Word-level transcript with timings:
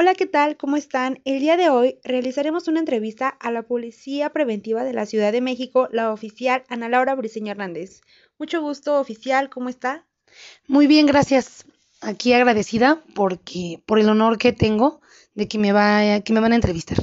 Hola, 0.00 0.14
¿qué 0.14 0.24
tal? 0.24 0.56
¿Cómo 0.56 0.78
están? 0.78 1.20
El 1.26 1.40
día 1.40 1.58
de 1.58 1.68
hoy 1.68 1.98
realizaremos 2.02 2.68
una 2.68 2.80
entrevista 2.80 3.28
a 3.28 3.50
la 3.50 3.64
Policía 3.64 4.30
Preventiva 4.30 4.82
de 4.82 4.94
la 4.94 5.04
Ciudad 5.04 5.30
de 5.30 5.42
México, 5.42 5.90
la 5.92 6.10
oficial 6.10 6.64
Ana 6.70 6.88
Laura 6.88 7.14
Briceño 7.14 7.50
Hernández. 7.50 8.00
Mucho 8.38 8.62
gusto, 8.62 8.98
oficial, 8.98 9.50
¿cómo 9.50 9.68
está? 9.68 10.08
Muy 10.66 10.86
bien, 10.86 11.04
gracias. 11.04 11.66
Aquí 12.00 12.32
agradecida 12.32 13.04
porque 13.14 13.82
por 13.84 13.98
el 13.98 14.08
honor 14.08 14.38
que 14.38 14.54
tengo 14.54 15.02
de 15.34 15.48
que 15.48 15.58
me 15.58 15.70
va, 15.70 16.20
que 16.20 16.32
me 16.32 16.40
van 16.40 16.52
a 16.52 16.56
entrevistar. 16.56 16.96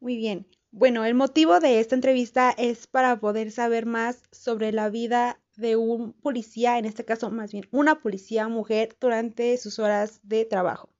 Muy 0.00 0.16
bien. 0.16 0.48
Bueno, 0.72 1.04
el 1.04 1.14
motivo 1.14 1.60
de 1.60 1.78
esta 1.78 1.94
entrevista 1.94 2.50
es 2.50 2.88
para 2.88 3.20
poder 3.20 3.52
saber 3.52 3.86
más 3.86 4.24
sobre 4.32 4.72
la 4.72 4.90
vida 4.90 5.40
de 5.54 5.76
un 5.76 6.14
policía, 6.14 6.78
en 6.78 6.84
este 6.84 7.04
caso 7.04 7.30
más 7.30 7.52
bien 7.52 7.68
una 7.70 8.00
policía 8.00 8.48
mujer 8.48 8.96
durante 9.00 9.56
sus 9.56 9.78
horas 9.78 10.18
de 10.24 10.46
trabajo. 10.46 10.95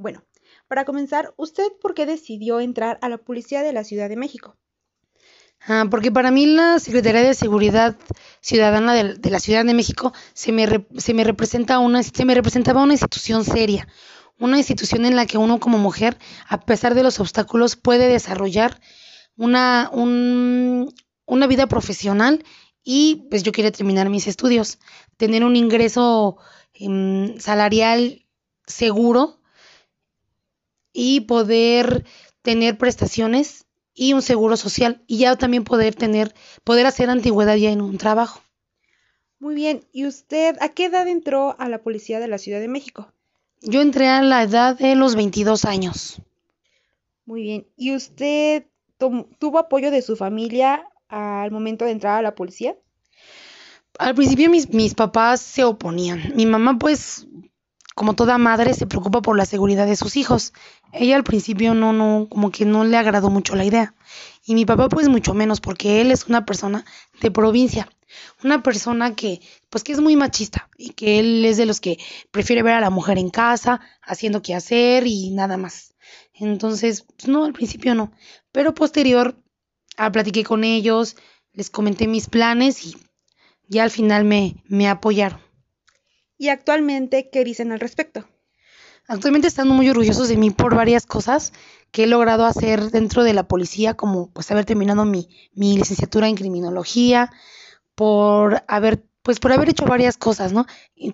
Bueno, 0.00 0.24
para 0.66 0.86
comenzar, 0.86 1.34
¿usted 1.36 1.70
por 1.82 1.92
qué 1.92 2.06
decidió 2.06 2.58
entrar 2.58 2.98
a 3.02 3.10
la 3.10 3.18
Policía 3.18 3.60
de 3.60 3.74
la 3.74 3.84
Ciudad 3.84 4.08
de 4.08 4.16
México? 4.16 4.56
Ah, 5.68 5.84
porque 5.90 6.10
para 6.10 6.30
mí 6.30 6.46
la 6.46 6.78
Secretaría 6.78 7.20
de 7.20 7.34
Seguridad 7.34 7.98
Ciudadana 8.40 8.94
de, 8.94 9.30
la 9.30 9.40
Ciudad 9.40 9.62
de 9.62 9.74
México 9.74 10.14
se 10.32 10.52
me, 10.52 10.64
re, 10.64 10.86
se 10.96 11.12
me 11.12 11.22
representa 11.22 11.78
una, 11.80 12.02
se 12.02 12.24
me 12.24 12.34
representaba 12.34 12.82
una 12.82 12.94
institución 12.94 13.44
seria, 13.44 13.88
una 14.38 14.56
institución 14.56 15.04
en 15.04 15.16
la 15.16 15.26
que 15.26 15.36
uno 15.36 15.60
como 15.60 15.76
mujer, 15.76 16.16
a 16.48 16.62
pesar 16.62 16.94
de 16.94 17.02
los 17.02 17.20
obstáculos, 17.20 17.76
puede 17.76 18.08
desarrollar 18.08 18.80
una, 19.36 19.90
un, 19.92 20.94
una 21.26 21.46
vida 21.46 21.66
profesional 21.66 22.42
y 22.82 23.26
pues 23.28 23.42
yo 23.42 23.52
quería 23.52 23.70
terminar 23.70 24.08
mis 24.08 24.26
estudios, 24.26 24.78
tener 25.18 25.44
un 25.44 25.56
ingreso 25.56 26.38
eh, 26.72 27.34
salarial 27.38 28.24
seguro 28.66 29.39
y 30.92 31.22
poder 31.22 32.04
tener 32.42 32.78
prestaciones 32.78 33.66
y 33.94 34.12
un 34.12 34.22
seguro 34.22 34.56
social 34.56 35.02
y 35.06 35.18
ya 35.18 35.36
también 35.36 35.64
poder 35.64 35.94
tener, 35.94 36.34
poder 36.64 36.86
hacer 36.86 37.10
antigüedad 37.10 37.56
ya 37.56 37.70
en 37.70 37.80
un 37.80 37.98
trabajo. 37.98 38.40
Muy 39.38 39.54
bien, 39.54 39.86
¿y 39.92 40.06
usted 40.06 40.56
a 40.60 40.68
qué 40.68 40.86
edad 40.86 41.08
entró 41.08 41.56
a 41.58 41.68
la 41.68 41.82
Policía 41.82 42.20
de 42.20 42.28
la 42.28 42.38
Ciudad 42.38 42.60
de 42.60 42.68
México? 42.68 43.12
Yo 43.62 43.80
entré 43.80 44.08
a 44.08 44.22
la 44.22 44.42
edad 44.42 44.78
de 44.78 44.94
los 44.94 45.16
22 45.16 45.64
años. 45.64 46.20
Muy 47.24 47.42
bien, 47.42 47.66
¿y 47.76 47.94
usted 47.94 48.66
tuvo 49.38 49.58
apoyo 49.58 49.90
de 49.90 50.02
su 50.02 50.16
familia 50.16 50.86
al 51.08 51.50
momento 51.50 51.84
de 51.84 51.92
entrar 51.92 52.18
a 52.18 52.22
la 52.22 52.34
policía? 52.34 52.76
Al 53.98 54.14
principio 54.14 54.50
mis, 54.50 54.72
mis 54.72 54.94
papás 54.94 55.40
se 55.40 55.64
oponían. 55.64 56.32
Mi 56.34 56.46
mamá 56.46 56.78
pues 56.78 57.26
como 57.94 58.14
toda 58.14 58.38
madre, 58.38 58.74
se 58.74 58.86
preocupa 58.86 59.20
por 59.20 59.36
la 59.36 59.46
seguridad 59.46 59.86
de 59.86 59.96
sus 59.96 60.16
hijos. 60.16 60.52
Ella 60.92 61.16
al 61.16 61.24
principio 61.24 61.74
no, 61.74 61.92
no, 61.92 62.28
como 62.30 62.50
que 62.50 62.64
no 62.64 62.84
le 62.84 62.96
agradó 62.96 63.30
mucho 63.30 63.56
la 63.56 63.64
idea. 63.64 63.94
Y 64.44 64.54
mi 64.54 64.64
papá 64.64 64.88
pues 64.88 65.08
mucho 65.08 65.34
menos, 65.34 65.60
porque 65.60 66.00
él 66.00 66.10
es 66.10 66.26
una 66.26 66.44
persona 66.44 66.84
de 67.20 67.30
provincia. 67.30 67.88
Una 68.42 68.62
persona 68.62 69.14
que, 69.14 69.40
pues 69.68 69.84
que 69.84 69.92
es 69.92 70.00
muy 70.00 70.16
machista 70.16 70.68
y 70.76 70.90
que 70.90 71.20
él 71.20 71.44
es 71.44 71.56
de 71.56 71.66
los 71.66 71.80
que 71.80 71.98
prefiere 72.30 72.62
ver 72.62 72.74
a 72.74 72.80
la 72.80 72.90
mujer 72.90 73.18
en 73.18 73.30
casa, 73.30 73.80
haciendo 74.02 74.42
qué 74.42 74.54
hacer 74.54 75.06
y 75.06 75.30
nada 75.30 75.56
más. 75.56 75.94
Entonces, 76.34 77.04
pues 77.16 77.28
no, 77.28 77.44
al 77.44 77.52
principio 77.52 77.94
no. 77.94 78.12
Pero 78.50 78.74
posterior, 78.74 79.36
ah, 79.96 80.10
platiqué 80.10 80.42
con 80.42 80.64
ellos, 80.64 81.16
les 81.52 81.70
comenté 81.70 82.08
mis 82.08 82.28
planes 82.28 82.84
y 82.84 82.96
ya 83.68 83.84
al 83.84 83.90
final 83.90 84.24
me, 84.24 84.56
me 84.66 84.88
apoyaron. 84.88 85.40
¿Y 86.40 86.48
actualmente 86.48 87.28
qué 87.28 87.44
dicen 87.44 87.70
al 87.70 87.80
respecto? 87.80 88.26
Actualmente 89.06 89.46
están 89.46 89.68
muy 89.68 89.90
orgullosos 89.90 90.26
de 90.26 90.38
mí 90.38 90.50
por 90.50 90.74
varias 90.74 91.04
cosas 91.04 91.52
que 91.90 92.04
he 92.04 92.06
logrado 92.06 92.46
hacer 92.46 92.90
dentro 92.90 93.24
de 93.24 93.34
la 93.34 93.46
policía, 93.46 93.92
como 93.92 94.30
pues 94.30 94.50
haber 94.50 94.64
terminado 94.64 95.04
mi, 95.04 95.28
mi 95.52 95.76
licenciatura 95.76 96.28
en 96.28 96.36
criminología, 96.36 97.30
por 97.94 98.62
haber, 98.68 99.04
pues 99.20 99.38
por 99.38 99.52
haber 99.52 99.68
hecho 99.68 99.84
varias 99.84 100.16
cosas, 100.16 100.54
¿no? 100.54 100.64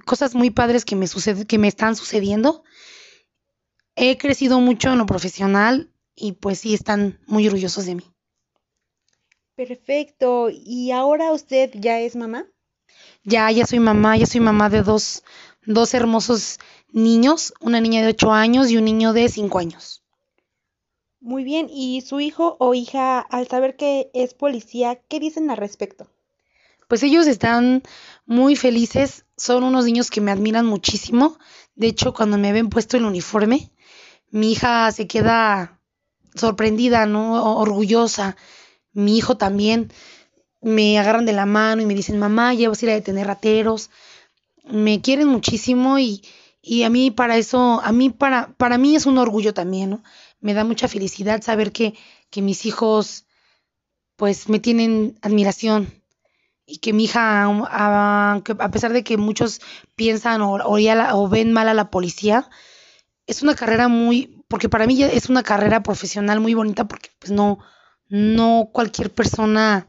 Cosas 0.05 0.37
muy 0.37 0.51
padres 0.51 0.85
que 0.85 0.95
me 0.95 1.09
sucede, 1.09 1.45
que 1.45 1.59
me 1.59 1.67
están 1.67 1.97
sucediendo. 1.97 2.63
He 3.97 4.19
crecido 4.19 4.61
mucho 4.61 4.93
en 4.93 4.99
lo 4.99 5.07
profesional 5.07 5.91
y 6.15 6.35
pues 6.35 6.61
sí 6.61 6.73
están 6.73 7.19
muy 7.27 7.49
orgullosos 7.49 7.85
de 7.85 7.97
mí. 7.97 8.05
Perfecto. 9.57 10.51
¿Y 10.53 10.93
ahora 10.93 11.33
usted 11.33 11.73
ya 11.75 11.99
es 11.99 12.15
mamá? 12.15 12.47
Ya, 13.29 13.51
ya 13.51 13.67
soy 13.67 13.81
mamá, 13.81 14.17
ya 14.17 14.25
soy 14.25 14.41
mamá 14.41 14.71
de 14.71 14.83
dos, 14.83 15.25
dos 15.67 15.95
hermosos 15.95 16.61
niños, 16.93 17.53
una 17.61 17.81
niña 17.81 18.01
de 18.01 18.09
8 18.11 18.33
años 18.33 18.71
y 18.71 18.77
un 18.77 18.85
niño 18.85 19.13
de 19.13 19.29
5 19.29 19.59
años. 19.59 20.05
Muy 21.19 21.43
bien, 21.43 21.67
¿y 21.69 22.03
su 22.03 22.21
hijo 22.21 22.57
o 22.61 22.73
hija, 22.75 23.19
al 23.19 23.49
saber 23.49 23.75
que 23.75 24.13
es 24.15 24.35
policía, 24.35 25.01
qué 25.09 25.19
dicen 25.19 25.51
al 25.51 25.57
respecto? 25.57 26.07
Pues 26.87 27.03
ellos 27.03 27.27
están 27.27 27.83
muy 28.27 28.55
felices, 28.55 29.25
son 29.37 29.65
unos 29.65 29.87
niños 29.87 30.09
que 30.09 30.21
me 30.21 30.31
admiran 30.31 30.65
muchísimo. 30.65 31.37
De 31.75 31.89
hecho, 31.89 32.15
cuando 32.15 32.39
me 32.39 32.53
ven 32.53 32.69
puesto 32.69 32.97
el 32.97 33.07
uniforme, 33.07 33.73
mi 34.31 34.53
hija 34.53 34.93
se 34.93 35.09
queda 35.09 35.81
sorprendida, 36.37 37.07
¿no? 37.07 37.57
Orgullosa. 37.57 38.37
Mi 38.93 39.19
hijo 39.19 39.37
también 39.37 39.91
me 40.67 40.99
agarran 40.99 41.27
de 41.27 41.33
la 41.33 41.47
mano 41.47 41.81
y 41.81 41.87
me 41.87 41.95
dicen, 41.95 42.19
mamá, 42.19 42.53
ya 42.53 42.69
vas 42.69 42.83
a 42.83 42.87
ir 42.87 42.91
a 42.91 42.95
detener 42.95 43.29
rateros. 43.29 43.89
Me 44.65 45.01
quieren 45.01 45.29
muchísimo 45.29 46.01
y, 46.01 46.25
y 46.61 46.83
a 46.83 46.91
mí 46.91 47.13
para 47.13 47.37
eso, 47.37 47.81
a 47.85 47.93
mí 47.93 48.11
para, 48.11 48.49
para 48.57 48.77
mí 48.77 48.97
es 48.97 49.07
un 49.07 49.19
orgullo 49.19 49.55
también, 49.55 49.91
¿no? 49.91 50.03
Me 50.41 50.55
da 50.55 50.65
mucha 50.65 50.89
felicidad 50.89 51.41
saber 51.41 51.71
que, 51.71 51.95
que 52.31 52.43
mis 52.43 52.67
hijos 52.67 53.27
pues 54.17 54.49
me 54.49 54.59
tienen 54.59 55.17
admiración 55.23 56.03
y 56.67 56.79
que 56.79 56.93
mi 56.93 57.05
hija, 57.05 57.45
a, 57.45 58.43
a 58.59 58.71
pesar 58.73 58.93
de 58.93 59.05
que 59.05 59.17
muchos 59.19 59.61
piensan 59.95 60.41
o, 60.41 60.55
o, 60.55 61.29
ven 61.29 61.53
mal 61.53 61.69
a 61.69 61.75
la 61.75 61.91
policía, 61.91 62.51
es 63.29 63.45
una 63.45 63.55
carrera 63.55 63.87
muy, 63.87 64.43
porque 64.49 64.69
para 64.69 64.89
mí 64.89 65.01
es 65.01 65.29
una 65.29 65.45
carrera 65.45 65.85
profesional 65.85 66.41
muy 66.41 66.55
bonita 66.55 66.89
porque 66.89 67.11
pues 67.21 67.31
no, 67.31 67.61
no 68.09 68.71
cualquier 68.73 69.15
persona 69.15 69.87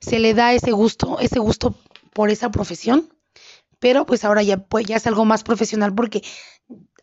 se 0.00 0.18
le 0.18 0.34
da 0.34 0.52
ese 0.52 0.72
gusto, 0.72 1.18
ese 1.20 1.38
gusto 1.38 1.74
por 2.12 2.30
esa 2.30 2.50
profesión, 2.50 3.08
pero 3.78 4.06
pues 4.06 4.24
ahora 4.24 4.42
ya, 4.42 4.58
pues, 4.58 4.86
ya 4.86 4.96
es 4.96 5.06
algo 5.06 5.24
más 5.24 5.42
profesional 5.42 5.94
porque 5.94 6.22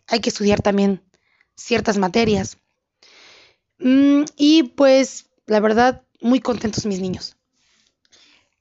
hay 0.07 0.19
que 0.19 0.29
estudiar 0.29 0.61
también 0.61 1.03
ciertas 1.55 1.97
materias. 1.97 2.57
Mm, 3.79 4.23
y 4.37 4.63
pues 4.63 5.29
la 5.45 5.59
verdad, 5.59 6.03
muy 6.21 6.39
contentos 6.39 6.85
mis 6.85 6.99
niños. 6.99 7.35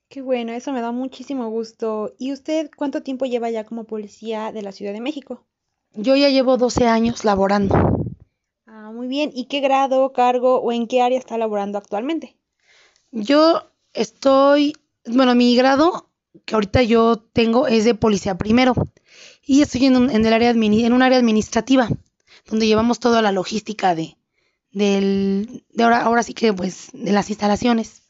Qué 0.09 0.23
bueno, 0.23 0.53
eso 0.53 0.73
me 0.73 0.81
da 0.81 0.91
muchísimo 0.91 1.49
gusto. 1.51 2.15
¿Y 2.19 2.33
usted 2.33 2.69
cuánto 2.77 3.03
tiempo 3.03 3.27
lleva 3.27 3.49
ya 3.49 3.65
como 3.65 3.85
policía 3.85 4.51
de 4.51 4.63
la 4.63 4.73
Ciudad 4.73 4.93
de 4.93 5.01
México? 5.01 5.45
Yo 5.93 6.17
ya 6.17 6.29
llevo 6.31 6.57
12 6.57 6.89
años 6.89 7.25
laborando. 7.25 7.77
Ah, 8.67 8.91
muy 8.93 9.07
bien. 9.07 9.31
¿Y 9.33 9.45
qué 9.45 9.61
grado, 9.61 10.13
cargo 10.13 10.61
o 10.61 10.73
en 10.73 10.89
qué 10.89 11.01
área 11.01 11.19
está 11.19 11.39
laborando 11.39 11.79
actualmente? 11.79 12.37
Yo 13.13 13.71
Estoy, 13.93 14.77
bueno, 15.07 15.35
mi 15.35 15.57
grado 15.57 16.11
que 16.45 16.55
ahorita 16.55 16.83
yo 16.83 17.17
tengo 17.33 17.67
es 17.67 17.85
de 17.85 17.95
policía 17.95 18.39
primero 18.39 18.75
y 19.45 19.63
estoy 19.63 19.87
en 19.87 19.97
un, 19.97 20.11
en 20.11 20.25
el 20.25 20.33
área 20.33 20.51
en 20.51 20.93
un 20.93 21.03
área 21.03 21.19
administrativa 21.19 21.89
donde 22.47 22.67
llevamos 22.67 23.01
toda 23.01 23.23
la 23.23 23.33
logística 23.33 23.95
de, 23.95 24.17
del, 24.73 25.65
de 25.71 25.85
ahora, 25.85 26.03
ahora 26.03 26.23
sí 26.23 26.35
que 26.35 26.53
pues 26.53 26.89
de 26.93 27.13
las 27.13 27.31
instalaciones. 27.31 28.03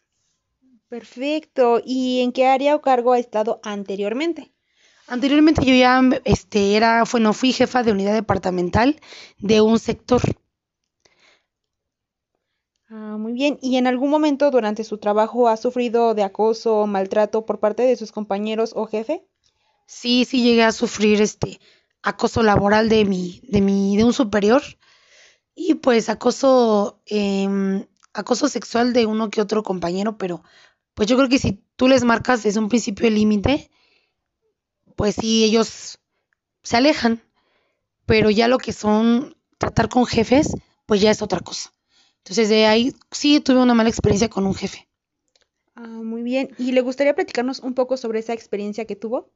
Perfecto. 0.88 1.80
¿Y 1.84 2.20
en 2.20 2.32
qué 2.32 2.46
área 2.46 2.74
o 2.74 2.82
cargo 2.82 3.12
ha 3.12 3.18
estado 3.18 3.60
anteriormente? 3.62 4.50
Anteriormente 5.06 5.64
yo 5.64 5.74
ya 5.74 6.02
este, 6.24 6.76
era, 6.76 7.04
bueno, 7.10 7.32
fui 7.32 7.52
jefa 7.52 7.82
de 7.82 7.92
unidad 7.92 8.12
departamental 8.12 9.00
de 9.38 9.60
un 9.60 9.78
sector. 9.78 10.20
Ah, 12.92 13.16
muy 13.16 13.32
bien. 13.32 13.56
¿Y 13.62 13.76
en 13.76 13.86
algún 13.86 14.10
momento 14.10 14.50
durante 14.50 14.82
su 14.82 14.98
trabajo 14.98 15.48
ha 15.48 15.56
sufrido 15.56 16.14
de 16.14 16.24
acoso 16.24 16.74
o 16.76 16.86
maltrato 16.88 17.46
por 17.46 17.60
parte 17.60 17.84
de 17.84 17.94
sus 17.94 18.10
compañeros 18.10 18.72
o 18.74 18.86
jefe? 18.86 19.24
Sí, 19.86 20.24
sí 20.24 20.42
llegué 20.42 20.64
a 20.64 20.72
sufrir 20.72 21.22
este 21.22 21.60
acoso 22.02 22.42
laboral 22.42 22.88
de 22.88 23.04
mi, 23.04 23.40
de 23.44 23.60
mi, 23.60 23.96
de 23.96 24.02
un 24.02 24.12
superior 24.12 24.62
y 25.54 25.74
pues 25.74 26.08
acoso, 26.08 27.00
eh, 27.06 27.86
acoso 28.12 28.48
sexual 28.48 28.92
de 28.92 29.06
uno 29.06 29.30
que 29.30 29.40
otro 29.40 29.62
compañero, 29.62 30.18
pero 30.18 30.42
pues 30.94 31.08
yo 31.08 31.16
creo 31.16 31.28
que 31.28 31.38
si 31.38 31.62
tú 31.76 31.86
les 31.86 32.02
marcas 32.02 32.42
desde 32.42 32.58
un 32.58 32.68
principio 32.68 33.06
el 33.06 33.14
límite, 33.14 33.70
pues 34.96 35.14
sí 35.14 35.44
ellos 35.44 36.00
se 36.64 36.76
alejan, 36.76 37.22
pero 38.04 38.30
ya 38.30 38.48
lo 38.48 38.58
que 38.58 38.72
son 38.72 39.36
tratar 39.58 39.88
con 39.88 40.06
jefes, 40.06 40.56
pues 40.86 41.00
ya 41.00 41.12
es 41.12 41.22
otra 41.22 41.38
cosa. 41.38 41.72
Entonces 42.24 42.48
de 42.48 42.66
ahí 42.66 42.94
sí 43.10 43.40
tuve 43.40 43.60
una 43.60 43.74
mala 43.74 43.88
experiencia 43.88 44.28
con 44.28 44.46
un 44.46 44.54
jefe. 44.54 44.88
Ah, 45.74 45.86
muy 45.86 46.22
bien. 46.22 46.50
¿Y 46.58 46.72
le 46.72 46.80
gustaría 46.80 47.14
platicarnos 47.14 47.60
un 47.60 47.74
poco 47.74 47.96
sobre 47.96 48.20
esa 48.20 48.34
experiencia 48.34 48.84
que 48.84 48.96
tuvo? 48.96 49.32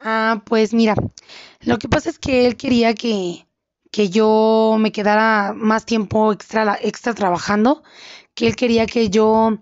Ah, 0.00 0.42
pues 0.46 0.72
mira, 0.74 0.94
lo 1.60 1.78
que 1.78 1.88
pasa 1.88 2.10
es 2.10 2.18
que 2.18 2.46
él 2.46 2.56
quería 2.56 2.94
que, 2.94 3.46
que 3.90 4.08
yo 4.10 4.76
me 4.78 4.92
quedara 4.92 5.52
más 5.54 5.86
tiempo 5.86 6.32
extra, 6.32 6.78
extra 6.80 7.14
trabajando, 7.14 7.82
que 8.34 8.46
él 8.46 8.56
quería 8.56 8.86
que 8.86 9.10
yo 9.10 9.58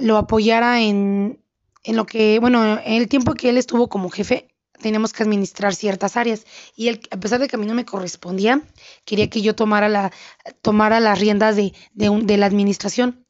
lo 0.00 0.16
apoyara 0.16 0.80
en, 0.80 1.40
en 1.84 1.96
lo 1.96 2.06
que, 2.06 2.38
bueno, 2.40 2.80
en 2.84 2.94
el 2.94 3.08
tiempo 3.08 3.34
que 3.34 3.50
él 3.50 3.58
estuvo 3.58 3.88
como 3.88 4.10
jefe, 4.10 4.48
teníamos 4.82 5.12
que 5.12 5.22
administrar 5.22 5.74
ciertas 5.74 6.16
áreas 6.16 6.44
y 6.76 6.88
él, 6.88 7.00
a 7.10 7.16
pesar 7.18 7.40
de 7.40 7.48
que 7.48 7.56
a 7.56 7.58
mí 7.58 7.66
no 7.66 7.74
me 7.74 7.84
correspondía, 7.84 8.60
quería 9.04 9.30
que 9.30 9.40
yo 9.40 9.54
tomara, 9.54 9.88
la, 9.88 10.12
tomara 10.60 11.00
las 11.00 11.18
riendas 11.18 11.56
de, 11.56 11.72
de, 11.94 12.36
la 12.36 12.46
administración. 12.46 13.26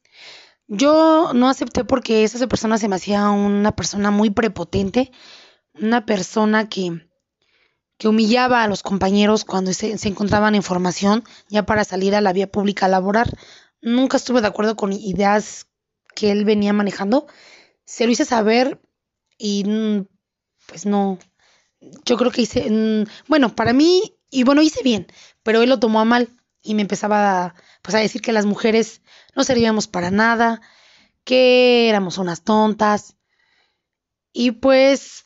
Yo 0.67 1.31
no 1.33 1.49
acepté 1.49 1.85
porque 1.85 2.23
esa 2.23 2.47
persona 2.47 2.77
se 2.77 2.87
me 2.87 2.95
hacía 2.95 3.29
una 3.29 3.73
persona 3.73 4.11
muy 4.11 4.29
prepotente, 4.29 5.11
una 5.73 6.05
persona 6.05 6.67
que, 6.67 7.07
que 7.97 8.07
humillaba 8.07 8.63
a 8.63 8.67
los 8.67 8.83
compañeros 8.83 9.45
cuando 9.45 9.71
se, 9.73 9.97
se, 9.97 10.09
encontraban 10.09 10.55
en 10.55 10.63
formación 10.63 11.23
ya 11.49 11.65
para 11.65 11.83
salir 11.83 12.15
a 12.15 12.21
la 12.21 12.33
vía 12.33 12.51
pública 12.51 12.85
a 12.85 12.89
laborar. 12.89 13.29
Nunca 13.81 14.17
estuve 14.17 14.41
de 14.41 14.47
acuerdo 14.47 14.75
con 14.75 14.93
ideas 14.93 15.67
que 16.15 16.31
él 16.31 16.45
venía 16.45 16.73
manejando. 16.73 17.27
Se 17.85 18.05
lo 18.05 18.11
hice 18.11 18.25
saber 18.25 18.79
y 19.37 19.63
mm, 19.65 20.07
pues 20.67 20.85
no, 20.85 21.19
yo 22.05 22.17
creo 22.17 22.31
que 22.31 22.41
hice, 22.41 22.69
mm, 22.69 23.05
bueno, 23.27 23.55
para 23.55 23.73
mí, 23.73 24.15
y 24.29 24.43
bueno, 24.43 24.61
hice 24.61 24.83
bien, 24.83 25.07
pero 25.43 25.61
él 25.61 25.69
lo 25.69 25.79
tomó 25.79 25.99
a 25.99 26.05
mal 26.05 26.29
y 26.61 26.75
me 26.75 26.81
empezaba 26.81 27.45
a, 27.45 27.55
pues, 27.81 27.95
a 27.95 27.99
decir 27.99 28.21
que 28.21 28.31
las 28.31 28.45
mujeres 28.45 29.01
no 29.35 29.43
servíamos 29.43 29.87
para 29.87 30.11
nada, 30.11 30.61
que 31.23 31.89
éramos 31.89 32.17
unas 32.17 32.43
tontas. 32.43 33.15
Y 34.31 34.51
pues 34.51 35.25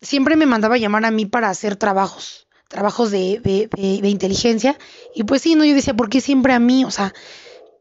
siempre 0.00 0.36
me 0.36 0.46
mandaba 0.46 0.78
llamar 0.78 1.04
a 1.04 1.10
mí 1.10 1.26
para 1.26 1.50
hacer 1.50 1.76
trabajos, 1.76 2.48
trabajos 2.68 3.10
de, 3.10 3.40
de, 3.42 3.68
de, 3.76 4.00
de, 4.00 4.08
inteligencia. 4.08 4.78
Y 5.14 5.24
pues 5.24 5.42
sí, 5.42 5.54
no, 5.54 5.64
yo 5.64 5.74
decía, 5.74 5.94
¿por 5.94 6.08
qué 6.08 6.20
siempre 6.20 6.52
a 6.52 6.58
mí? 6.58 6.84
O 6.84 6.90
sea, 6.90 7.12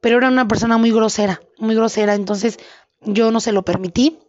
pero 0.01 0.17
era 0.17 0.27
una 0.27 0.47
persona 0.47 0.77
muy 0.77 0.91
grosera, 0.91 1.41
muy 1.57 1.75
grosera. 1.75 2.15
Entonces 2.15 2.57
yo 3.01 3.31
no 3.31 3.39
se 3.39 3.51
lo 3.51 3.63
permití. 3.63 4.19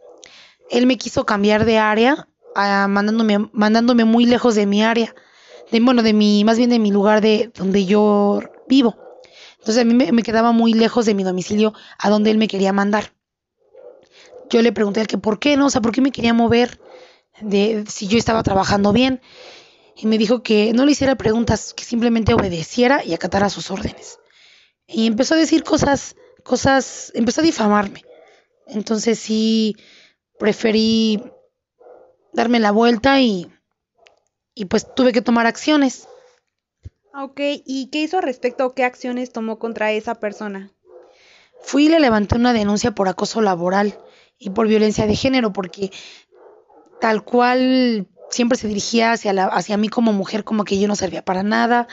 Él 0.71 0.87
me 0.87 0.97
quiso 0.97 1.27
cambiar 1.27 1.65
de 1.65 1.79
área, 1.79 2.29
mandándome, 2.55 3.51
mandándome 3.53 4.05
muy 4.05 4.27
lejos 4.27 4.55
de 4.55 4.67
mi 4.67 4.83
área. 4.83 5.15
De, 5.71 5.81
bueno, 5.81 6.03
de 6.03 6.13
mi, 6.13 6.45
más 6.45 6.59
bien 6.59 6.71
de 6.71 6.79
mi 6.79 6.91
lugar 6.91 7.21
de 7.21 7.51
donde 7.55 7.85
yo 7.85 8.41
vivo. 8.69 8.97
Entonces 9.59 9.83
a 9.83 9.85
mí 9.85 9.95
me, 9.95 10.13
me, 10.13 10.23
quedaba 10.23 10.53
muy 10.53 10.75
lejos 10.75 11.07
de 11.07 11.15
mi 11.15 11.23
domicilio 11.23 11.73
a 11.99 12.11
donde 12.11 12.31
él 12.31 12.39
me 12.39 12.49
quería 12.49 12.73
mandar. 12.73 13.13
Yo 14.51 14.61
le 14.61 14.73
pregunté 14.73 15.01
al 15.01 15.07
que 15.07 15.19
por 15.19 15.39
qué, 15.39 15.57
¿no? 15.57 15.67
O 15.67 15.71
sea, 15.71 15.81
¿por 15.81 15.93
qué 15.93 16.01
me 16.01 16.13
quería 16.13 16.35
mover 16.35 16.81
de 17.41 17.85
si 17.89 18.07
yo 18.07 18.19
estaba 18.19 18.43
trabajando 18.43 18.93
bien? 18.93 19.21
Y 19.97 20.07
me 20.07 20.19
dijo 20.19 20.43
que 20.43 20.73
no 20.73 20.85
le 20.85 20.93
hiciera 20.93 21.17
preguntas, 21.17 21.75
que 21.75 21.85
simplemente 21.85 22.35
obedeciera 22.35 23.05
y 23.05 23.15
acatara 23.15 23.49
sus 23.49 23.71
órdenes. 23.71 24.19
Y 24.87 25.07
empezó 25.07 25.35
a 25.35 25.39
decir 25.39 25.63
cosas, 25.63 26.17
cosas, 26.43 27.13
empezó 27.15 27.41
a 27.41 27.45
difamarme. 27.45 28.03
Entonces 28.67 29.19
sí 29.19 29.77
preferí 30.39 31.23
darme 32.33 32.61
la 32.61 32.73
vuelta 32.73 33.21
y, 33.21 33.51
y 34.55 34.67
pues 34.67 34.95
tuve 34.95 35.13
que 35.13 35.23
tomar 35.23 35.47
acciones. 35.47 36.09
Ok, 37.15 37.41
¿y 37.67 37.89
qué 37.91 38.03
hizo 38.03 38.21
respecto? 38.21 38.75
¿Qué 38.75 38.85
acciones 38.85 39.33
tomó 39.33 39.59
contra 39.59 39.93
esa 39.93 40.15
persona? 40.15 40.71
Fui 41.61 41.87
y 41.87 41.89
le 41.89 42.01
levanté 42.01 42.37
una 42.37 42.53
denuncia 42.53 42.93
por 42.93 43.09
acoso 43.09 43.41
laboral 43.41 43.99
y 44.39 44.51
por 44.51 44.67
violencia 44.67 45.07
de 45.07 45.15
género, 45.15 45.53
porque 45.53 45.93
tal 47.01 47.23
cual 47.23 48.07
siempre 48.31 48.57
se 48.57 48.67
dirigía 48.67 49.13
hacia, 49.13 49.33
la, 49.33 49.45
hacia 49.47 49.77
mí 49.77 49.89
como 49.89 50.13
mujer, 50.13 50.43
como 50.43 50.65
que 50.65 50.79
yo 50.79 50.89
no 50.89 50.97
servía 50.97 51.25
para 51.25 51.43
nada, 51.43 51.87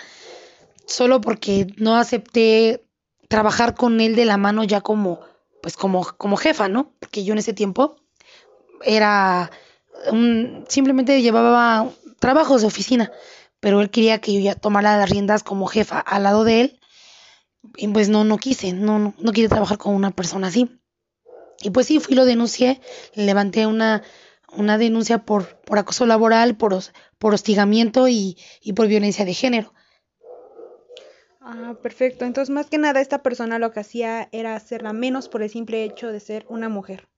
solo 0.85 1.21
porque 1.21 1.67
no 1.77 1.97
acepté 1.97 2.85
trabajar 3.27 3.75
con 3.75 3.99
él 4.01 4.15
de 4.15 4.25
la 4.25 4.37
mano 4.37 4.63
ya 4.63 4.81
como, 4.81 5.19
pues 5.61 5.75
como, 5.75 6.05
como 6.17 6.37
jefa, 6.37 6.67
¿no? 6.67 6.93
Porque 6.99 7.23
yo 7.23 7.33
en 7.33 7.39
ese 7.39 7.53
tiempo 7.53 7.97
era 8.83 9.51
simplemente 10.67 11.21
llevaba 11.21 11.89
trabajos 12.19 12.61
de 12.61 12.67
oficina 12.67 13.11
pero 13.59 13.81
él 13.81 13.89
quería 13.89 14.19
que 14.19 14.33
yo 14.33 14.39
ya 14.39 14.55
tomara 14.55 14.97
las 14.97 15.09
riendas 15.09 15.43
como 15.43 15.67
jefa 15.67 15.99
al 15.99 16.23
lado 16.23 16.43
de 16.43 16.61
él. 16.61 16.79
Y 17.75 17.87
pues 17.89 18.09
no, 18.09 18.23
no 18.23 18.37
quise, 18.37 18.71
no, 18.71 18.99
no, 18.99 19.13
no 19.19 19.31
quise 19.31 19.49
trabajar 19.49 19.77
con 19.77 19.93
una 19.93 20.11
persona 20.11 20.47
así. 20.47 20.79
Y 21.61 21.71
pues 21.71 21.87
sí, 21.87 21.99
fui 21.99 22.15
lo 22.15 22.23
denuncié, 22.23 22.79
le 23.15 23.25
levanté 23.25 23.67
una, 23.67 24.01
una 24.53 24.77
denuncia 24.77 25.25
por, 25.25 25.57
por 25.61 25.77
acoso 25.77 26.05
laboral, 26.05 26.55
por, 26.55 26.77
por 27.17 27.33
hostigamiento 27.33 28.07
y, 28.07 28.37
y 28.61 28.73
por 28.73 28.87
violencia 28.87 29.25
de 29.25 29.33
género. 29.33 29.73
Ah, 31.41 31.75
perfecto. 31.81 32.23
Entonces, 32.23 32.49
más 32.49 32.67
que 32.67 32.77
nada, 32.77 33.01
esta 33.01 33.21
persona 33.21 33.59
lo 33.59 33.71
que 33.73 33.81
hacía 33.81 34.29
era 34.31 34.55
hacerla 34.55 34.93
menos 34.93 35.27
por 35.27 35.41
el 35.43 35.49
simple 35.49 35.83
hecho 35.83 36.13
de 36.13 36.21
ser 36.21 36.45
una 36.47 36.69
mujer. 36.69 37.09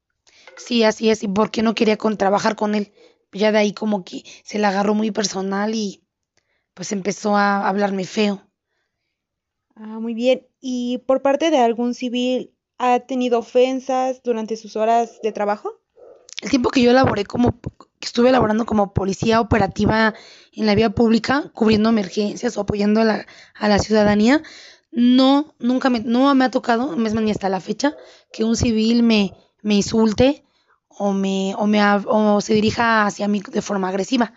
Sí, 0.57 0.83
así 0.83 1.09
es, 1.09 1.23
y 1.23 1.27
porque 1.27 1.63
no 1.63 1.75
quería 1.75 1.97
con, 1.97 2.17
trabajar 2.17 2.55
con 2.55 2.75
él. 2.75 2.91
Ya 3.31 3.51
de 3.51 3.59
ahí 3.59 3.73
como 3.73 4.03
que 4.03 4.23
se 4.43 4.59
la 4.59 4.69
agarró 4.69 4.93
muy 4.93 5.11
personal 5.11 5.73
y, 5.73 6.03
pues 6.73 6.91
empezó 6.91 7.35
a 7.37 7.67
hablarme 7.67 8.05
feo. 8.05 8.41
Ah, 9.75 9.99
muy 9.99 10.13
bien. 10.13 10.47
¿Y 10.59 10.99
por 10.99 11.21
parte 11.21 11.49
de 11.49 11.57
algún 11.57 11.93
civil 11.93 12.53
ha 12.77 12.99
tenido 12.99 13.39
ofensas 13.39 14.21
durante 14.23 14.57
sus 14.57 14.75
horas 14.75 15.19
de 15.23 15.31
trabajo? 15.31 15.79
El 16.41 16.49
tiempo 16.49 16.69
que 16.69 16.81
yo 16.81 16.91
laboré 16.91 17.25
como, 17.25 17.59
que 17.61 18.05
estuve 18.05 18.31
laborando 18.31 18.65
como 18.65 18.93
policía 18.93 19.39
operativa 19.39 20.13
en 20.53 20.65
la 20.65 20.75
vía 20.75 20.89
pública, 20.89 21.51
cubriendo 21.53 21.89
emergencias 21.89 22.57
o 22.57 22.61
apoyando 22.61 23.01
a 23.01 23.05
la, 23.05 23.27
a 23.53 23.67
la 23.69 23.79
ciudadanía, 23.79 24.41
no, 24.91 25.53
nunca 25.59 25.89
me, 25.89 26.01
no 26.01 26.33
me 26.35 26.45
ha 26.45 26.51
tocado, 26.51 26.97
mismo 26.97 27.21
ni 27.21 27.31
hasta 27.31 27.49
la 27.49 27.61
fecha, 27.61 27.95
que 28.33 28.43
un 28.43 28.55
civil 28.55 29.03
me, 29.03 29.33
me 29.61 29.75
insulte 29.75 30.43
o 30.87 31.13
me, 31.13 31.55
o 31.55 31.67
me, 31.67 31.79
o 32.05 32.41
se 32.41 32.53
dirija 32.53 33.05
hacia 33.05 33.27
mí 33.27 33.41
de 33.41 33.61
forma 33.61 33.89
agresiva 33.89 34.33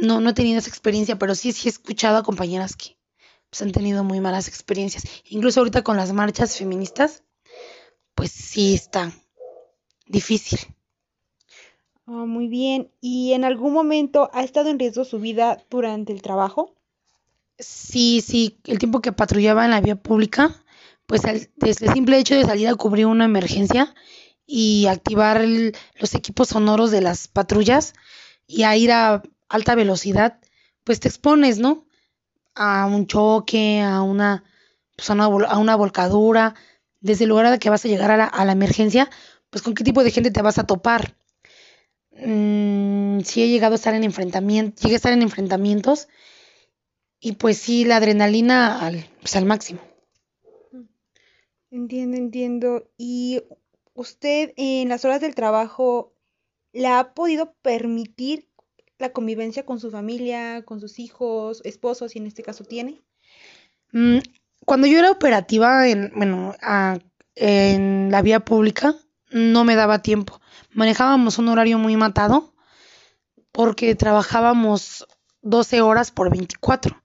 no, 0.00 0.20
no 0.20 0.30
he 0.30 0.34
tenido 0.34 0.58
esa 0.58 0.68
experiencia, 0.68 1.18
pero 1.18 1.34
sí, 1.34 1.52
sí 1.52 1.68
he 1.68 1.70
escuchado 1.70 2.18
a 2.18 2.22
compañeras 2.22 2.76
que 2.76 2.96
pues, 3.50 3.62
han 3.62 3.72
tenido 3.72 4.04
muy 4.04 4.20
malas 4.20 4.48
experiencias. 4.48 5.04
Incluso 5.28 5.60
ahorita 5.60 5.82
con 5.82 5.96
las 5.96 6.12
marchas 6.12 6.56
feministas, 6.56 7.22
pues 8.14 8.30
sí 8.30 8.74
está 8.74 9.12
difícil. 10.06 10.58
Oh, 12.06 12.26
muy 12.26 12.48
bien. 12.48 12.90
¿Y 13.00 13.32
en 13.32 13.44
algún 13.44 13.72
momento 13.72 14.30
ha 14.32 14.42
estado 14.42 14.70
en 14.70 14.78
riesgo 14.78 15.04
su 15.04 15.20
vida 15.20 15.64
durante 15.70 16.12
el 16.12 16.22
trabajo? 16.22 16.74
Sí, 17.58 18.22
sí, 18.26 18.58
el 18.64 18.78
tiempo 18.78 19.00
que 19.00 19.12
patrullaba 19.12 19.64
en 19.64 19.70
la 19.70 19.80
vía 19.80 19.96
pública, 19.96 20.64
pues 21.06 21.22
desde 21.56 21.86
el 21.86 21.92
simple 21.92 22.18
hecho 22.18 22.34
de 22.34 22.44
salir 22.44 22.68
a 22.68 22.74
cubrir 22.74 23.06
una 23.06 23.26
emergencia 23.26 23.94
y 24.52 24.88
activar 24.88 25.40
el, 25.40 25.76
los 26.00 26.12
equipos 26.16 26.48
sonoros 26.48 26.90
de 26.90 27.00
las 27.00 27.28
patrullas 27.28 27.94
y 28.48 28.64
a 28.64 28.76
ir 28.76 28.90
a 28.90 29.22
alta 29.48 29.76
velocidad, 29.76 30.40
pues 30.82 30.98
te 30.98 31.06
expones, 31.06 31.60
¿no? 31.60 31.86
A 32.56 32.86
un 32.86 33.06
choque, 33.06 33.80
a 33.80 34.02
una, 34.02 34.42
pues 34.96 35.08
a 35.08 35.12
una, 35.12 35.26
a 35.46 35.56
una 35.56 35.76
volcadura, 35.76 36.56
desde 37.00 37.24
el 37.24 37.30
lugar 37.30 37.46
a 37.46 37.58
que 37.58 37.70
vas 37.70 37.84
a 37.84 37.88
llegar 37.88 38.10
a 38.10 38.16
la, 38.16 38.24
a 38.24 38.44
la, 38.44 38.50
emergencia, 38.50 39.08
pues 39.50 39.62
con 39.62 39.74
qué 39.74 39.84
tipo 39.84 40.02
de 40.02 40.10
gente 40.10 40.32
te 40.32 40.42
vas 40.42 40.58
a 40.58 40.66
topar. 40.66 41.14
Mm, 42.10 43.20
sí 43.20 43.44
he 43.44 43.48
llegado 43.48 43.74
a 43.74 43.76
estar 43.76 43.94
en 43.94 44.02
enfrentamientos, 44.02 44.82
llegué 44.82 44.96
a 44.96 44.96
estar 44.96 45.12
en 45.12 45.22
enfrentamientos 45.22 46.08
y 47.20 47.32
pues 47.32 47.56
sí, 47.56 47.84
la 47.84 47.98
adrenalina 47.98 48.84
al, 48.84 49.06
pues 49.20 49.36
al 49.36 49.44
máximo. 49.44 49.80
Entiendo, 51.70 52.16
entiendo. 52.16 52.90
¿Y 52.98 53.42
usted 53.94 54.52
en 54.56 54.88
las 54.88 55.04
horas 55.04 55.20
del 55.20 55.34
trabajo 55.34 56.14
le 56.72 56.88
ha 56.88 57.14
podido 57.14 57.54
permitir 57.62 58.48
la 58.98 59.12
convivencia 59.12 59.64
con 59.64 59.80
su 59.80 59.90
familia, 59.90 60.62
con 60.64 60.80
sus 60.80 60.98
hijos, 60.98 61.62
esposos, 61.64 62.12
si 62.12 62.18
en 62.18 62.26
este 62.26 62.42
caso 62.42 62.64
tiene? 62.64 63.00
Mm, 63.92 64.18
cuando 64.64 64.86
yo 64.86 64.98
era 64.98 65.10
operativa 65.10 65.88
en, 65.88 66.12
bueno, 66.14 66.54
en 67.34 68.10
la 68.10 68.22
vía 68.22 68.40
pública, 68.40 68.94
no 69.30 69.64
me 69.64 69.74
daba 69.74 70.02
tiempo. 70.02 70.40
Manejábamos 70.72 71.38
un 71.38 71.48
horario 71.48 71.78
muy 71.78 71.96
matado 71.96 72.54
porque 73.52 73.94
trabajábamos 73.94 75.06
12 75.42 75.80
horas 75.80 76.10
por 76.10 76.30
24 76.30 77.02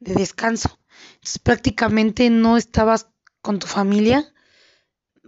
de 0.00 0.14
descanso. 0.14 0.78
Entonces 1.14 1.38
prácticamente 1.38 2.30
no 2.30 2.56
estabas 2.56 3.08
con 3.40 3.58
tu 3.58 3.66
familia. 3.66 4.32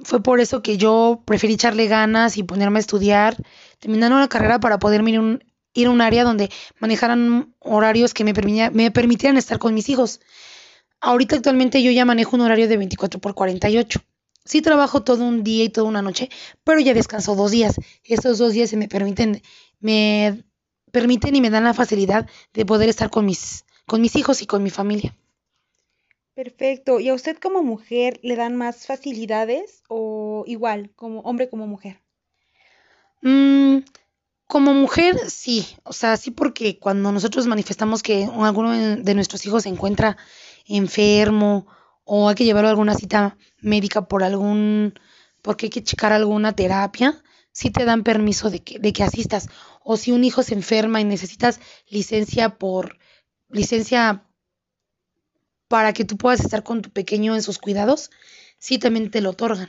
Fue 0.05 0.23
por 0.23 0.41
eso 0.41 0.63
que 0.63 0.77
yo 0.77 1.23
preferí 1.25 1.55
echarle 1.55 1.87
ganas 1.87 2.39
y 2.39 2.43
ponerme 2.43 2.79
a 2.79 2.81
estudiar, 2.81 3.37
terminando 3.79 4.19
la 4.19 4.29
carrera 4.29 4.61
para 4.61 4.79
poder 4.79 5.07
ir 5.07 5.21
un, 5.21 5.45
ir 5.75 5.87
a 5.87 5.91
un 5.91 6.01
área 6.01 6.25
donde 6.25 6.51
manejaran 6.79 7.55
horarios 7.59 8.15
que 8.15 8.25
me, 8.25 8.33
permitieran 8.33 9.37
estar 9.37 9.59
con 9.59 9.75
mis 9.75 9.89
hijos. 9.89 10.21
Ahorita 11.01 11.37
actualmente 11.37 11.83
yo 11.83 11.91
ya 11.91 12.05
manejo 12.05 12.37
un 12.37 12.43
horario 12.43 12.69
de 12.69 12.77
24 12.77 13.21
por 13.21 13.35
48. 13.35 14.01
Sí 14.45 14.63
trabajo 14.63 15.03
todo 15.03 15.25
un 15.25 15.45
día 15.45 15.65
y 15.65 15.69
toda 15.69 15.87
una 15.87 16.03
noche, 16.03 16.31
pero 16.65 16.81
ya 16.81 16.95
descanso 16.95 17.35
dos 17.35 17.51
días. 17.51 17.77
Estos 18.05 18.39
dos 18.39 18.53
días 18.53 18.71
se 18.71 18.77
me 18.77 18.89
permiten, 18.89 19.43
me 19.81 20.43
permiten 20.91 21.37
y 21.37 21.41
me 21.41 21.51
dan 21.51 21.65
la 21.65 21.75
facilidad 21.75 22.29
de 22.53 22.67
poder 22.67 22.89
estar 22.89 23.11
con 23.11 23.27
mis, 23.27 23.65
con 23.87 24.01
mis 24.01 24.17
hijos 24.17 24.43
y 24.43 24.47
con 24.47 24.63
mi 24.63 24.71
familia. 24.71 25.15
Perfecto. 26.35 27.01
¿Y 27.01 27.09
a 27.09 27.15
usted 27.15 27.37
como 27.39 27.63
mujer 27.63 28.21
le 28.23 28.37
dan 28.37 28.57
más 28.57 28.87
facilidades 28.87 29.83
o 29.89 30.45
igual, 30.47 30.91
como 30.97 31.21
hombre 31.21 31.49
como 31.49 31.67
mujer? 31.67 32.01
Mm, 33.23 33.79
como 34.47 34.73
mujer, 34.73 35.19
sí. 35.29 35.67
O 35.85 35.93
sea, 35.93 36.17
sí 36.17 36.31
porque 36.31 36.79
cuando 36.79 37.13
nosotros 37.13 37.47
manifestamos 37.47 38.03
que 38.03 38.25
alguno 38.25 38.73
de 38.73 39.15
nuestros 39.15 39.45
hijos 39.47 39.65
se 39.65 39.69
encuentra 39.69 40.17
enfermo 40.67 41.67
o 42.05 42.29
hay 42.29 42.35
que 42.35 42.45
llevarlo 42.45 42.69
a 42.69 42.71
alguna 42.71 42.95
cita 42.95 43.37
médica 43.61 44.09
por 44.09 44.23
algún, 44.23 44.95
porque 45.43 45.67
hay 45.67 45.71
que 45.71 45.85
checar 45.85 46.13
alguna 46.13 46.55
terapia, 46.55 47.23
sí 47.53 47.71
te 47.71 47.85
dan 47.85 48.03
permiso 48.03 48.51
de 48.51 48.61
que, 48.61 48.79
de 48.79 48.93
que 48.93 49.03
asistas. 49.03 49.49
O 49.83 49.97
si 49.97 50.13
un 50.13 50.25
hijo 50.25 50.43
se 50.43 50.55
enferma 50.55 51.01
y 51.01 51.05
necesitas 51.05 51.61
licencia 51.89 52.59
por, 52.59 52.99
licencia 53.49 54.25
para 55.71 55.93
que 55.93 56.05
tú 56.05 56.17
puedas 56.17 56.41
estar 56.41 56.65
con 56.65 56.83
tu 56.83 56.91
pequeño 56.91 57.37
en 57.37 57.43
sus 57.43 57.59
cuidados, 57.59 58.11
sí 58.59 58.81
también 58.81 59.13
te 59.13 59.21
lo 59.21 59.31
otorgan. 59.31 59.69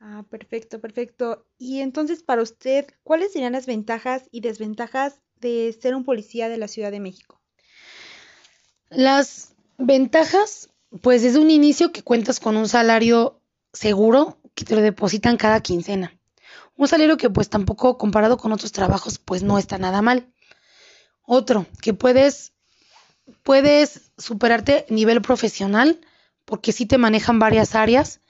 Ah, 0.00 0.24
perfecto, 0.30 0.80
perfecto. 0.80 1.44
Y 1.58 1.80
entonces, 1.80 2.22
para 2.22 2.40
usted, 2.40 2.86
¿cuáles 3.02 3.34
serían 3.34 3.52
las 3.52 3.66
ventajas 3.66 4.22
y 4.30 4.40
desventajas 4.40 5.20
de 5.38 5.76
ser 5.78 5.94
un 5.94 6.02
policía 6.02 6.48
de 6.48 6.56
la 6.56 6.68
Ciudad 6.68 6.90
de 6.90 7.00
México? 7.00 7.42
Las 8.88 9.54
ventajas, 9.76 10.70
pues 11.02 11.20
desde 11.20 11.40
un 11.40 11.50
inicio 11.50 11.92
que 11.92 12.02
cuentas 12.02 12.40
con 12.40 12.56
un 12.56 12.66
salario 12.66 13.42
seguro 13.74 14.38
que 14.54 14.64
te 14.64 14.74
lo 14.74 14.80
depositan 14.80 15.36
cada 15.36 15.60
quincena. 15.60 16.18
Un 16.74 16.88
salario 16.88 17.18
que 17.18 17.28
pues 17.28 17.50
tampoco 17.50 17.98
comparado 17.98 18.38
con 18.38 18.50
otros 18.50 18.72
trabajos 18.72 19.18
pues 19.18 19.42
no 19.42 19.58
está 19.58 19.76
nada 19.76 20.00
mal. 20.00 20.32
Otro, 21.26 21.66
que 21.82 21.92
puedes 21.92 22.53
puedes 23.42 24.12
superarte 24.18 24.86
nivel 24.88 25.22
profesional 25.22 26.00
porque 26.44 26.72
sí 26.72 26.86
te 26.86 26.98
manejan 26.98 27.38
varias 27.38 27.74
áreas. 27.74 28.20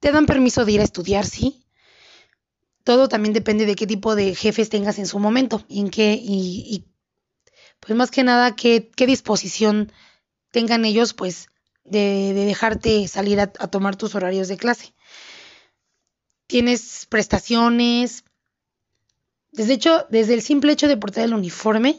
Te 0.00 0.12
dan 0.12 0.26
permiso 0.26 0.64
de 0.64 0.72
ir 0.72 0.80
a 0.80 0.84
estudiar, 0.84 1.24
sí. 1.24 1.64
Todo 2.84 3.08
también 3.08 3.32
depende 3.32 3.66
de 3.66 3.74
qué 3.74 3.86
tipo 3.86 4.14
de 4.14 4.34
jefes 4.34 4.68
tengas 4.68 4.98
en 4.98 5.06
su 5.06 5.18
momento 5.18 5.64
y 5.68 5.80
en 5.80 5.90
qué 5.90 6.18
y, 6.20 6.84
pues 7.80 7.96
más 7.96 8.10
que 8.10 8.22
nada 8.22 8.54
qué, 8.54 8.90
qué 8.94 9.06
disposición 9.06 9.92
tengan 10.52 10.84
ellos 10.84 11.12
pues 11.12 11.48
de, 11.84 12.32
dejarte 12.32 13.08
salir 13.08 13.40
a, 13.40 13.52
a 13.58 13.68
tomar 13.68 13.96
tus 13.96 14.14
horarios 14.14 14.48
de 14.48 14.56
clase. 14.56 14.94
Tienes 16.46 17.06
prestaciones. 17.08 18.24
Desde 19.50 19.72
hecho, 19.72 20.06
desde 20.10 20.34
el 20.34 20.42
simple 20.42 20.72
hecho 20.72 20.86
de 20.86 20.96
portar 20.96 21.24
el 21.24 21.34
uniforme, 21.34 21.98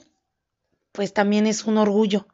pues 0.98 1.14
también 1.14 1.46
es 1.46 1.66
un 1.66 1.78
orgullo, 1.78 2.28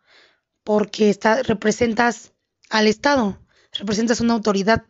porque 0.63 1.10
está, 1.10 1.43
representas 1.43 2.32
al 2.70 2.88
Estado, 2.88 3.38
representas 3.74 4.22
una 4.22 4.36
autoridad. 4.36 4.86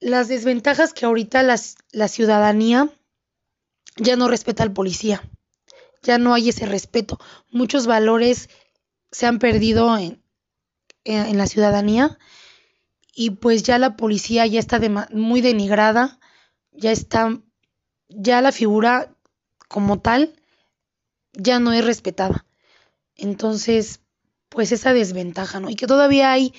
Las 0.00 0.28
desventajas 0.28 0.92
que 0.92 1.06
ahorita 1.06 1.42
las, 1.42 1.76
la 1.92 2.08
ciudadanía 2.08 2.90
ya 3.96 4.16
no 4.16 4.28
respeta 4.28 4.64
al 4.64 4.74
policía, 4.74 5.22
ya 6.02 6.18
no 6.18 6.34
hay 6.34 6.50
ese 6.50 6.66
respeto. 6.66 7.18
Muchos 7.50 7.86
valores 7.86 8.50
se 9.10 9.24
han 9.24 9.38
perdido 9.38 9.96
en, 9.96 10.22
en, 11.04 11.38
la 11.38 11.46
ciudadanía 11.46 12.18
y 13.14 13.30
pues 13.30 13.62
ya 13.62 13.78
la 13.78 13.96
policía 13.96 14.46
ya 14.46 14.60
está 14.60 14.78
muy 15.10 15.40
denigrada, 15.40 16.20
ya 16.70 16.92
está, 16.92 17.40
ya 18.10 18.42
la 18.42 18.52
figura 18.52 19.16
como 19.68 20.00
tal 20.00 20.34
ya 21.36 21.58
no 21.60 21.72
es 21.72 21.84
respetada. 21.84 22.46
Entonces, 23.14 24.00
pues 24.48 24.72
esa 24.72 24.92
desventaja, 24.92 25.60
¿no? 25.60 25.70
Y 25.70 25.76
que 25.76 25.86
todavía 25.86 26.32
hay 26.32 26.52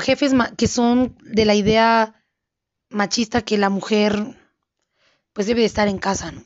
jefes 0.00 0.32
que 0.56 0.66
son 0.66 1.16
de 1.22 1.44
la 1.44 1.54
idea 1.54 2.24
machista 2.90 3.42
que 3.42 3.58
la 3.58 3.70
mujer 3.70 4.38
pues 5.32 5.46
debe 5.46 5.60
de 5.60 5.66
estar 5.66 5.88
en 5.88 5.98
casa, 5.98 6.30
¿no? 6.30 6.44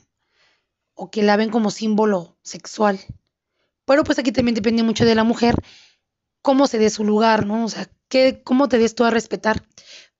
O 0.93 1.11
que 1.11 1.21
la 1.21 1.37
ven 1.37 1.49
como 1.49 1.69
símbolo 1.69 2.37
sexual. 2.41 2.99
Pero 3.85 4.03
pues 4.03 4.17
aquí 4.19 4.31
también 4.31 4.55
depende 4.55 4.83
mucho 4.83 5.05
de 5.05 5.15
la 5.15 5.23
mujer 5.23 5.55
cómo 6.41 6.67
se 6.67 6.79
dé 6.79 6.89
su 6.89 7.03
lugar, 7.03 7.45
¿no? 7.45 7.65
O 7.65 7.69
sea, 7.69 7.89
¿qué, 8.07 8.41
cómo 8.43 8.69
te 8.69 8.77
des 8.77 8.95
tú 8.95 9.03
a 9.03 9.11
respetar. 9.11 9.63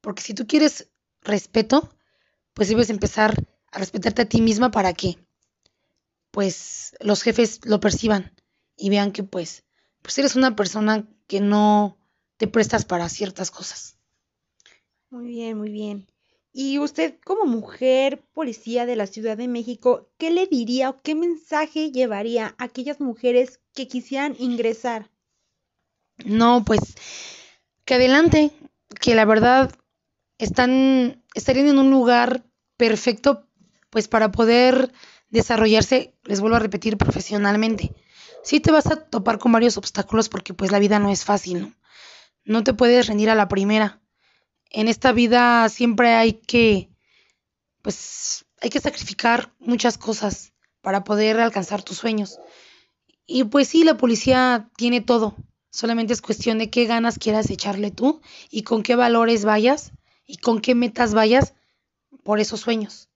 Porque 0.01 0.22
si 0.22 0.34
tú 0.34 0.46
quieres 0.46 0.89
respeto, 1.22 1.89
pues 2.53 2.70
debes 2.70 2.89
empezar 2.89 3.46
a 3.72 3.79
respetarte 3.79 4.24
a 4.24 4.29
ti 4.29 4.41
misma 4.41 4.72
para 4.72 4.94
que 4.94 5.17
pues 6.38 6.96
los 7.00 7.24
jefes 7.24 7.62
lo 7.63 7.79
perciban 7.79 8.32
y 8.75 8.91
vean 8.91 9.12
que 9.12 9.24
pues, 9.24 9.63
pues 10.03 10.20
eres 10.20 10.36
una 10.36 10.56
persona 10.56 11.10
que 11.25 11.41
no 11.41 11.98
te 12.38 12.46
prestas 12.46 12.86
para 12.86 13.10
ciertas 13.10 13.50
cosas. 13.50 13.98
Muy 15.10 15.29
bien, 15.29 15.58
muy 15.58 15.72
bien. 15.72 16.06
Y 16.53 16.77
usted 16.77 17.15
como 17.25 17.46
mujer 17.46 18.24
policía 18.34 18.86
de 18.86 18.96
la 18.96 19.08
Ciudad 19.08 19.36
de 19.36 19.48
México, 19.48 20.12
¿qué 20.20 20.29
le 20.29 20.46
diría 20.46 20.91
o 20.91 21.01
qué 21.01 21.15
mensaje 21.15 21.91
llevaría 21.91 22.53
a 22.60 22.65
aquellas 22.65 23.00
mujeres 23.00 23.60
que 23.74 23.88
quisieran 23.88 24.36
ingresar? 24.38 25.10
No, 26.24 26.63
pues 26.63 26.82
que 27.84 27.96
adelante, 27.96 28.51
que 29.01 29.15
la 29.15 29.25
verdad 29.25 29.72
están 30.38 31.24
estarían 31.34 31.70
en 31.70 31.79
un 31.79 31.89
lugar 31.89 32.46
perfecto 32.77 33.48
pues 33.89 34.08
para 34.08 34.32
poder 34.32 34.94
desarrollarse, 35.29 36.13
les 36.24 36.39
vuelvo 36.39 36.57
a 36.57 36.60
repetir, 36.60 36.98
profesionalmente. 36.98 37.93
Sí 38.43 38.60
te 38.60 38.72
vas 38.72 38.88
a 38.88 38.96
topar 38.96 39.39
con 39.39 39.51
varios 39.51 39.77
obstáculos 39.77 40.29
porque 40.29 40.53
pues 40.53 40.72
la 40.72 40.79
vida 40.79 41.00
no 41.00 41.10
es 41.10 41.25
fácil, 41.25 41.62
¿no? 41.62 41.74
No 42.46 42.63
te 42.63 42.74
puedes 42.74 43.07
rendir 43.07 43.29
a 43.29 43.36
la 43.36 43.50
primera. 43.50 44.01
En 44.69 44.88
esta 44.88 45.12
vida 45.12 45.67
siempre 45.69 46.13
hay 46.13 46.34
que, 46.34 46.89
pues, 47.81 48.46
hay 48.62 48.69
que 48.69 48.79
sacrificar 48.79 49.53
muchas 49.60 49.98
cosas 49.98 50.53
para 50.81 51.03
poder 51.03 51.39
alcanzar 51.39 51.84
tus 51.84 51.98
sueños. 51.98 52.39
Y 53.25 53.43
pues 53.43 53.67
sí, 53.67 53.84
la 53.84 53.98
policía 53.98 54.69
tiene 54.77 55.01
todo. 55.01 55.36
Solamente 55.69 56.13
es 56.13 56.22
cuestión 56.22 56.57
de 56.57 56.69
qué 56.69 56.86
ganas 56.86 57.19
quieras 57.19 57.50
echarle 57.50 57.91
tú 57.91 58.22
y 58.50 58.63
con 58.63 58.84
qué 58.84 58.96
valores 58.96 59.43
vayas 59.43 59.91
y 60.25 60.38
con 60.38 60.62
qué 60.62 60.75
metas 60.75 61.13
vayas 61.13 61.53
por 62.24 62.39
esos 62.39 62.62
sueños. 62.62 63.10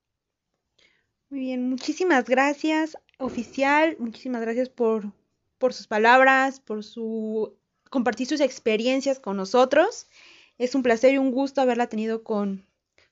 Muy 1.31 1.39
bien, 1.39 1.69
muchísimas 1.69 2.27
gracias, 2.27 2.97
oficial. 3.17 3.95
Muchísimas 3.99 4.41
gracias 4.41 4.67
por, 4.67 5.13
por 5.59 5.73
sus 5.73 5.87
palabras, 5.87 6.59
por 6.59 6.83
su 6.83 7.55
compartir 7.89 8.27
sus 8.27 8.41
experiencias 8.41 9.17
con 9.17 9.37
nosotros. 9.37 10.09
Es 10.57 10.75
un 10.75 10.83
placer 10.83 11.13
y 11.13 11.19
un 11.19 11.31
gusto 11.31 11.61
haberla 11.61 11.87
tenido 11.87 12.25
con, 12.25 12.65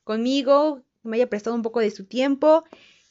conmigo, 0.04 0.84
me 1.02 1.16
haya 1.16 1.30
prestado 1.30 1.56
un 1.56 1.62
poco 1.62 1.80
de 1.80 1.92
su 1.92 2.04
tiempo. 2.08 2.66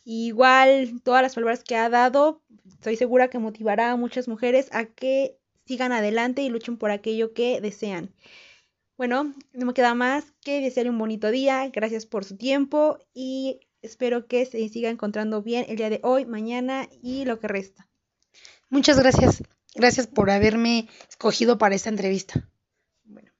igual 0.04 1.00
todas 1.02 1.22
las 1.22 1.34
palabras 1.34 1.64
que 1.64 1.76
ha 1.76 1.88
dado, 1.88 2.42
estoy 2.66 2.96
segura 2.96 3.30
que 3.30 3.38
motivará 3.38 3.92
a 3.92 3.96
muchas 3.96 4.28
mujeres 4.28 4.68
a 4.72 4.84
que 4.84 5.38
sigan 5.64 5.92
adelante 5.92 6.42
y 6.42 6.50
luchen 6.50 6.76
por 6.76 6.90
aquello 6.90 7.32
que 7.32 7.62
desean. 7.62 8.12
Bueno, 8.98 9.32
no 9.54 9.64
me 9.64 9.72
queda 9.72 9.94
más 9.94 10.34
que 10.42 10.60
desearle 10.60 10.90
un 10.90 10.98
bonito 10.98 11.30
día. 11.30 11.70
Gracias 11.72 12.04
por 12.04 12.24
su 12.26 12.36
tiempo 12.36 12.98
y 13.14 13.60
Espero 13.82 14.26
que 14.26 14.44
se 14.46 14.68
siga 14.68 14.90
encontrando 14.90 15.42
bien 15.42 15.66
el 15.68 15.76
día 15.76 15.90
de 15.90 16.00
hoy, 16.02 16.26
mañana 16.26 16.88
y 17.02 17.24
lo 17.24 17.38
que 17.38 17.48
resta. 17.48 17.88
Muchas 18.70 18.98
gracias. 18.98 19.42
Gracias 19.74 20.06
por 20.06 20.30
haberme 20.30 20.88
escogido 21.08 21.58
para 21.58 21.74
esta 21.74 21.88
entrevista. 21.88 22.48
Bueno, 23.04 23.30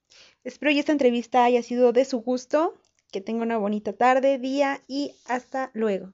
espero 0.45 0.73
que 0.73 0.79
esta 0.79 0.93
entrevista 0.93 1.45
haya 1.45 1.63
sido 1.63 1.93
de 1.93 2.05
su 2.05 2.21
gusto. 2.21 2.75
Que 3.11 3.21
tenga 3.21 3.43
una 3.43 3.57
bonita 3.57 3.95
tarde, 3.95 4.39
día 4.39 4.83
y 4.87 5.15
hasta 5.25 5.71
luego. 5.73 6.13